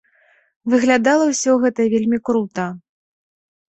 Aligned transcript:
Выглядала 0.75 1.29
ўсё 1.33 1.51
гэта 1.67 1.81
вельмі 1.95 2.23
крута. 2.27 2.71